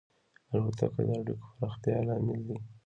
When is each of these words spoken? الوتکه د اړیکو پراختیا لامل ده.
الوتکه 0.53 1.01
د 1.07 1.09
اړیکو 1.19 1.47
پراختیا 1.57 1.97
لامل 2.07 2.41
ده. 2.47 2.57